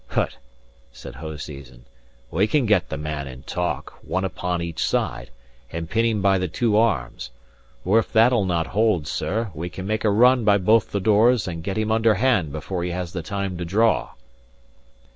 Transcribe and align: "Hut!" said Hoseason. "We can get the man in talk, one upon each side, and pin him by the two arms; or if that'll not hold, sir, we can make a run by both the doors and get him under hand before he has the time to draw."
"Hut!" 0.07 0.37
said 0.91 1.13
Hoseason. 1.13 1.85
"We 2.31 2.47
can 2.47 2.65
get 2.65 2.89
the 2.89 2.97
man 2.97 3.27
in 3.27 3.43
talk, 3.43 3.99
one 4.01 4.23
upon 4.25 4.59
each 4.59 4.83
side, 4.83 5.29
and 5.71 5.87
pin 5.91 6.03
him 6.05 6.21
by 6.23 6.39
the 6.39 6.47
two 6.47 6.75
arms; 6.75 7.29
or 7.85 7.99
if 7.99 8.11
that'll 8.11 8.45
not 8.45 8.65
hold, 8.65 9.05
sir, 9.05 9.51
we 9.53 9.69
can 9.69 9.85
make 9.85 10.03
a 10.03 10.09
run 10.09 10.43
by 10.43 10.57
both 10.57 10.89
the 10.89 10.99
doors 10.99 11.47
and 11.47 11.63
get 11.63 11.77
him 11.77 11.91
under 11.91 12.15
hand 12.15 12.51
before 12.51 12.83
he 12.83 12.89
has 12.89 13.13
the 13.13 13.21
time 13.21 13.59
to 13.59 13.63
draw." 13.63 14.13